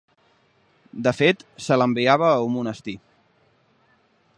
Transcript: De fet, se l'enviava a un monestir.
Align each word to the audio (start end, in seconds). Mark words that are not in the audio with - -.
De 1.07 1.13
fet, 1.19 1.45
se 1.67 1.79
l'enviava 1.81 2.31
a 2.31 2.41
un 2.49 2.53
monestir. 2.59 2.97